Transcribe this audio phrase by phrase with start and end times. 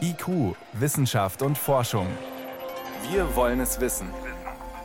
[0.00, 2.06] IQ, Wissenschaft und Forschung.
[3.10, 4.08] Wir wollen es wissen.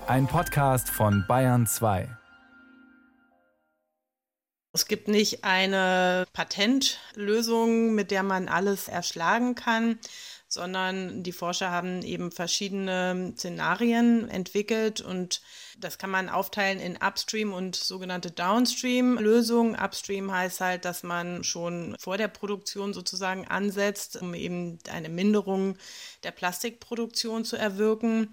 [0.08, 2.08] Ein Podcast von Bayern 2.
[4.74, 10.00] Es gibt nicht eine Patentlösung, mit der man alles erschlagen kann
[10.56, 15.42] sondern die Forscher haben eben verschiedene Szenarien entwickelt und
[15.78, 19.76] das kann man aufteilen in Upstream und sogenannte Downstream-Lösungen.
[19.76, 25.78] Upstream heißt halt, dass man schon vor der Produktion sozusagen ansetzt, um eben eine Minderung
[26.24, 28.32] der Plastikproduktion zu erwirken.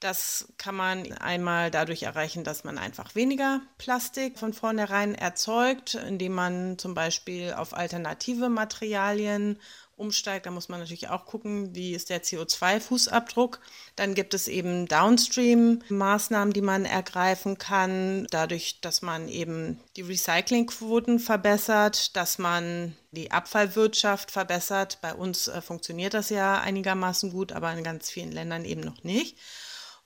[0.00, 6.34] Das kann man einmal dadurch erreichen, dass man einfach weniger Plastik von vornherein erzeugt, indem
[6.34, 9.58] man zum Beispiel auf alternative Materialien
[9.98, 13.58] umsteigt, da muss man natürlich auch gucken, wie ist der CO2-Fußabdruck.
[13.96, 21.18] Dann gibt es eben Downstream-Maßnahmen, die man ergreifen kann, dadurch, dass man eben die Recyclingquoten
[21.18, 24.98] verbessert, dass man die Abfallwirtschaft verbessert.
[25.02, 29.02] Bei uns äh, funktioniert das ja einigermaßen gut, aber in ganz vielen Ländern eben noch
[29.04, 29.36] nicht.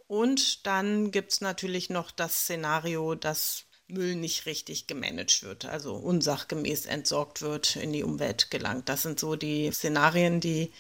[0.07, 5.95] Und dann gibt es natürlich noch das Szenario, dass Müll nicht richtig gemanagt wird, also
[5.95, 8.89] unsachgemäß entsorgt wird, in die Umwelt gelangt.
[8.89, 10.73] Das sind so die Szenarien, die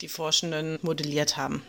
[0.00, 1.62] die Forschenden modelliert haben.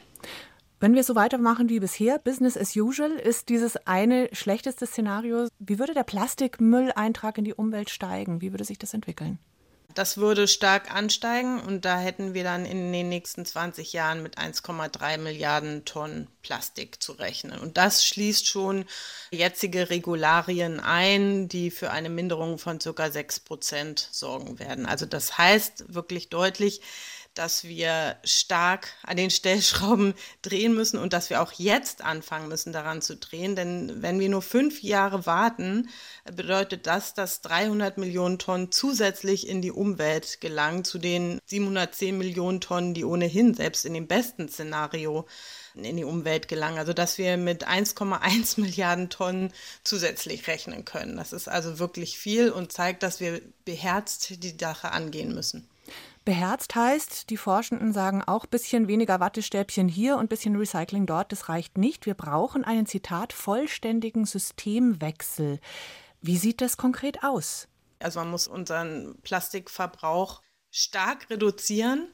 [0.80, 5.47] Wenn wir so weitermachen wie bisher, Business as usual, ist dieses eine schlechteste Szenario.
[5.59, 8.42] Wie würde der Plastikmülleintrag in die Umwelt steigen?
[8.42, 9.38] Wie würde sich das entwickeln?
[9.95, 14.38] Das würde stark ansteigen und da hätten wir dann in den nächsten 20 Jahren mit
[14.38, 17.59] 1,3 Milliarden Tonnen Plastik zu rechnen.
[17.59, 18.86] Und das schließt schon
[19.31, 24.86] jetzige Regularien ein, die für eine Minderung von circa 6 Prozent sorgen werden.
[24.86, 26.81] Also das heißt wirklich deutlich,
[27.34, 32.74] dass wir stark an den Stellschrauben drehen müssen und dass wir auch jetzt anfangen müssen,
[32.74, 33.56] daran zu drehen.
[33.56, 35.90] Denn wenn wir nur fünf Jahre warten,
[36.26, 42.59] bedeutet das, dass 300 Millionen Tonnen zusätzlich in die Umwelt gelangen, zu den 710 Millionen
[42.59, 45.26] Tonnen, die ohnehin selbst in dem besten Szenario
[45.74, 46.80] in die Umwelt gelangen.
[46.80, 51.16] Also dass wir mit 1,1 Milliarden Tonnen zusätzlich rechnen können.
[51.16, 55.68] Das ist also wirklich viel und zeigt, dass wir beherzt die Sache angehen müssen.
[56.24, 61.50] Beherzt heißt, die Forschenden sagen auch, bisschen weniger Wattestäbchen hier und bisschen Recycling dort, das
[61.50, 62.06] reicht nicht.
[62.06, 65.60] Wir brauchen einen Zitat vollständigen Systemwechsel.
[66.22, 67.68] Wie sieht das konkret aus?
[68.00, 72.08] Also man muss unseren Plastikverbrauch stark reduzieren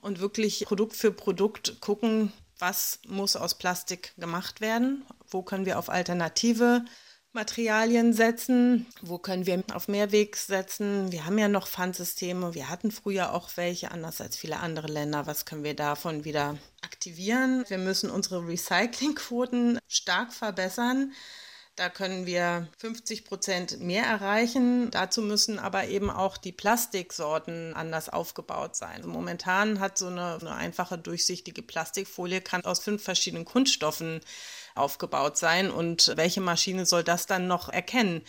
[0.00, 5.78] und wirklich Produkt für Produkt gucken, was muss aus Plastik gemacht werden, wo können wir
[5.78, 6.84] auf alternative
[7.34, 8.86] Materialien setzen?
[9.02, 11.10] Wo können wir auf Mehrweg setzen?
[11.10, 12.54] Wir haben ja noch Pfandsysteme.
[12.54, 15.26] Wir hatten früher auch welche, anders als viele andere Länder.
[15.26, 17.64] Was können wir davon wieder aktivieren?
[17.68, 21.12] Wir müssen unsere Recyclingquoten stark verbessern.
[21.76, 24.92] Da können wir 50 Prozent mehr erreichen.
[24.92, 28.98] Dazu müssen aber eben auch die Plastiksorten anders aufgebaut sein.
[28.98, 34.20] Also momentan hat so eine, eine einfache durchsichtige Plastikfolie kann aus fünf verschiedenen Kunststoffen
[34.76, 38.22] aufgebaut sein und welche Maschine soll das dann noch erkennen?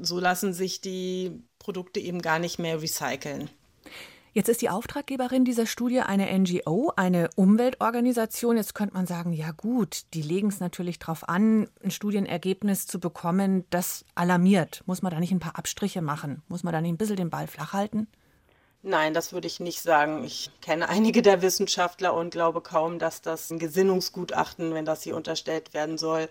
[0.00, 3.48] So lassen sich die Produkte eben gar nicht mehr recyceln.
[4.32, 8.56] Jetzt ist die Auftraggeberin dieser Studie eine NGO, eine Umweltorganisation.
[8.56, 13.00] Jetzt könnte man sagen, ja gut, die legen es natürlich darauf an, ein Studienergebnis zu
[13.00, 14.82] bekommen, das alarmiert.
[14.86, 16.42] Muss man da nicht ein paar Abstriche machen?
[16.48, 18.06] Muss man da nicht ein bisschen den Ball flach halten?
[18.82, 20.22] Nein, das würde ich nicht sagen.
[20.24, 25.16] Ich kenne einige der Wissenschaftler und glaube kaum, dass das ein Gesinnungsgutachten, wenn das hier
[25.16, 26.28] unterstellt werden soll,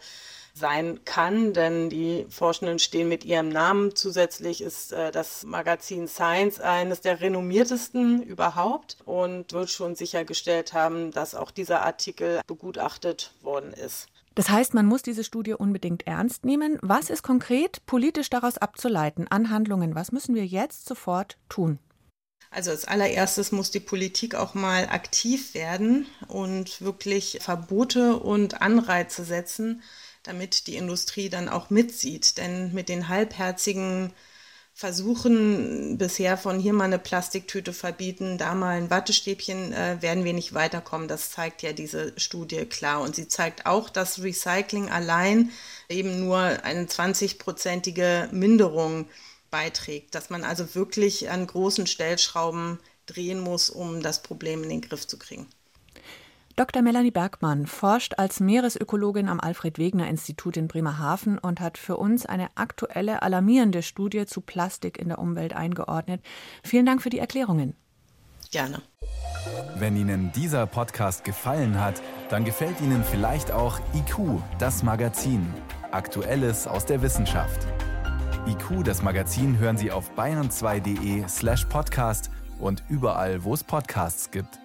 [0.58, 3.96] sein kann, denn die Forschenden stehen mit ihrem Namen.
[3.96, 11.12] Zusätzlich ist äh, das Magazin Science eines der renommiertesten überhaupt und wird schon sichergestellt haben,
[11.12, 14.08] dass auch dieser Artikel begutachtet worden ist.
[14.36, 16.78] Das heißt, man muss diese Studie unbedingt ernst nehmen.
[16.84, 19.96] Was ist konkret politisch daraus abzuleiten an Handlungen?
[19.96, 21.80] Was müssen wir jetzt sofort tun?
[22.52, 29.26] Also als allererstes muss die Politik auch mal aktiv werden und wirklich Verbote und Anreize
[29.26, 29.82] setzen,
[30.28, 32.38] damit die Industrie dann auch mitzieht.
[32.38, 34.14] Denn mit den halbherzigen
[34.74, 40.34] Versuchen bisher von hier mal eine Plastiktüte verbieten, da mal ein Wattestäbchen, äh, werden wir
[40.34, 41.08] nicht weiterkommen.
[41.08, 43.02] Das zeigt ja diese Studie klar.
[43.02, 45.52] Und sie zeigt auch, dass Recycling allein
[45.90, 49.08] eben nur eine 20-prozentige Minderung
[49.50, 54.82] beiträgt, dass man also wirklich an großen Stellschrauben drehen muss, um das Problem in den
[54.82, 55.48] Griff zu kriegen.
[56.58, 56.82] Dr.
[56.82, 63.22] Melanie Bergmann forscht als Meeresökologin am Alfred-Wegener-Institut in Bremerhaven und hat für uns eine aktuelle,
[63.22, 66.20] alarmierende Studie zu Plastik in der Umwelt eingeordnet.
[66.64, 67.76] Vielen Dank für die Erklärungen.
[68.50, 68.82] Gerne.
[69.76, 75.46] Wenn Ihnen dieser Podcast gefallen hat, dann gefällt Ihnen vielleicht auch IQ, das Magazin.
[75.92, 77.68] Aktuelles aus der Wissenschaft.
[78.48, 84.60] IQ, das Magazin, hören Sie auf bayern2.de slash podcast und überall, wo es Podcasts gibt.